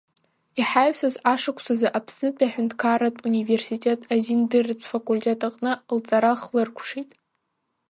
[0.59, 7.11] Иҳаҩсыз ашықәсазы Аԥснытәи Аҳәынҭқарратә университет азиндырратә факультет аҟны лҵара хлыркәшеит.